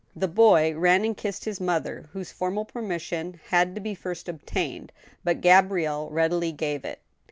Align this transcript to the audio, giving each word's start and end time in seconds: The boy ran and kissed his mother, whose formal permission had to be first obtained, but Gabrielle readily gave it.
The 0.15 0.27
boy 0.27 0.75
ran 0.75 1.05
and 1.05 1.15
kissed 1.15 1.45
his 1.45 1.61
mother, 1.61 2.09
whose 2.11 2.31
formal 2.31 2.65
permission 2.65 3.39
had 3.49 3.75
to 3.75 3.81
be 3.81 3.93
first 3.93 4.27
obtained, 4.27 4.91
but 5.23 5.41
Gabrielle 5.41 6.09
readily 6.09 6.51
gave 6.51 6.83
it. 6.83 7.01